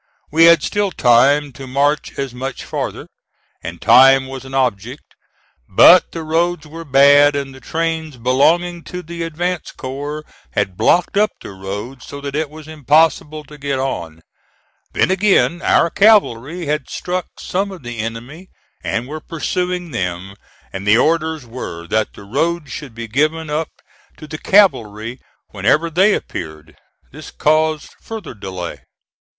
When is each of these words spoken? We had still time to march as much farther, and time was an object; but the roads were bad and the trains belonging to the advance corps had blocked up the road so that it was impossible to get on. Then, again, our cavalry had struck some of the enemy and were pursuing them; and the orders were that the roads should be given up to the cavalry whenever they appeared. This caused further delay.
We 0.31 0.45
had 0.45 0.63
still 0.63 0.89
time 0.89 1.51
to 1.53 1.67
march 1.67 2.17
as 2.17 2.33
much 2.33 2.63
farther, 2.65 3.05
and 3.61 3.79
time 3.79 4.25
was 4.25 4.45
an 4.45 4.55
object; 4.55 5.13
but 5.69 6.11
the 6.11 6.23
roads 6.23 6.65
were 6.65 6.83
bad 6.83 7.35
and 7.35 7.53
the 7.53 7.59
trains 7.59 8.17
belonging 8.17 8.83
to 8.85 9.03
the 9.03 9.21
advance 9.21 9.71
corps 9.71 10.23
had 10.53 10.75
blocked 10.75 11.17
up 11.17 11.29
the 11.39 11.51
road 11.51 12.01
so 12.01 12.19
that 12.19 12.35
it 12.35 12.49
was 12.49 12.67
impossible 12.67 13.43
to 13.43 13.59
get 13.59 13.77
on. 13.77 14.23
Then, 14.93 15.11
again, 15.11 15.61
our 15.61 15.91
cavalry 15.91 16.65
had 16.65 16.89
struck 16.89 17.27
some 17.39 17.69
of 17.71 17.83
the 17.83 17.99
enemy 17.99 18.49
and 18.83 19.07
were 19.07 19.21
pursuing 19.21 19.91
them; 19.91 20.33
and 20.73 20.87
the 20.87 20.97
orders 20.97 21.45
were 21.45 21.85
that 21.89 22.13
the 22.13 22.23
roads 22.23 22.71
should 22.71 22.95
be 22.95 23.07
given 23.07 23.51
up 23.51 23.69
to 24.17 24.25
the 24.25 24.39
cavalry 24.39 25.19
whenever 25.49 25.91
they 25.91 26.15
appeared. 26.15 26.75
This 27.11 27.29
caused 27.29 27.89
further 28.01 28.33
delay. 28.33 28.81